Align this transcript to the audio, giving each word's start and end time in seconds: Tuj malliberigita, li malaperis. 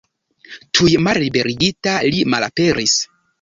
Tuj 0.79 0.87
malliberigita, 1.07 1.93
li 2.09 2.25
malaperis. 2.35 2.97